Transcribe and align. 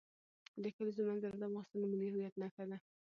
د 0.63 0.63
کلیزو 0.75 1.01
منظره 1.09 1.35
د 1.39 1.43
افغانستان 1.47 1.79
د 1.81 1.85
ملي 1.91 2.07
هویت 2.11 2.35
نښه 2.41 2.63
ده. 2.69 2.77